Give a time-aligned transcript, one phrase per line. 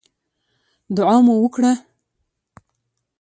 [0.97, 1.73] دعا مو وکړه.